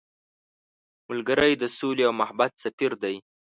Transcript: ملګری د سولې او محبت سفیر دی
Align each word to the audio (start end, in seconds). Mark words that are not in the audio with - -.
ملګری 1.09 1.53
د 1.57 1.63
سولې 1.77 2.03
او 2.07 2.13
محبت 2.21 2.51
سفیر 2.63 2.91
دی 3.03 3.15